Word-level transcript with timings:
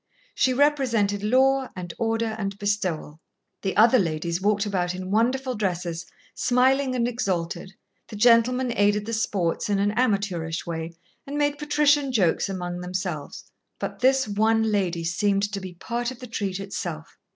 She 0.33 0.51
represented 0.51 1.21
law 1.21 1.69
and 1.75 1.93
order 1.99 2.35
and 2.39 2.57
bestowal. 2.57 3.19
The 3.61 3.77
other 3.77 3.99
ladies 3.99 4.41
walked 4.41 4.65
about 4.65 4.95
in 4.95 5.11
wonderful 5.11 5.53
dresses, 5.53 6.07
smiling 6.33 6.95
and 6.95 7.07
exalted, 7.07 7.75
the 8.07 8.15
gentlemen 8.15 8.73
aided 8.75 9.05
the 9.05 9.13
sports 9.13 9.69
in 9.69 9.77
an 9.77 9.91
amateurish 9.91 10.65
way 10.65 10.93
and 11.27 11.37
made 11.37 11.59
patrician 11.59 12.11
jokes 12.11 12.49
among 12.49 12.79
themselves, 12.81 13.43
but 13.77 13.99
this 13.99 14.27
one 14.27 14.71
lady 14.71 15.03
seemed 15.03 15.43
to 15.53 15.59
be 15.61 15.75
part 15.75 16.09
of 16.09 16.17
the 16.17 16.25
treat 16.25 16.59
itself. 16.59 17.19